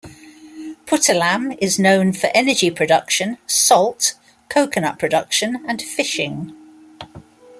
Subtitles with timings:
[0.87, 4.15] Puttalam is known for energy production, salt,
[4.49, 6.55] coconut production and fishing.